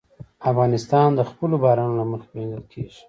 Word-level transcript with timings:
افغانستان 0.51 1.09
د 1.15 1.21
خپلو 1.29 1.55
بارانونو 1.63 1.97
له 1.99 2.05
مخې 2.11 2.27
پېژندل 2.31 2.63
کېږي. 2.71 2.99